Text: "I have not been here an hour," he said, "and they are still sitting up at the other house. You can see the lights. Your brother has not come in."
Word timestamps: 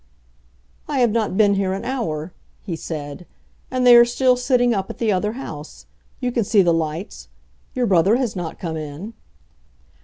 "I 0.87 0.97
have 1.01 1.11
not 1.11 1.37
been 1.37 1.53
here 1.53 1.73
an 1.73 1.85
hour," 1.85 2.33
he 2.63 2.75
said, 2.75 3.27
"and 3.69 3.85
they 3.85 3.95
are 3.95 4.03
still 4.03 4.35
sitting 4.35 4.73
up 4.73 4.89
at 4.89 4.97
the 4.97 5.11
other 5.11 5.33
house. 5.33 5.85
You 6.19 6.31
can 6.31 6.43
see 6.43 6.63
the 6.63 6.73
lights. 6.73 7.27
Your 7.75 7.85
brother 7.85 8.15
has 8.15 8.35
not 8.35 8.57
come 8.57 8.77
in." 8.77 9.13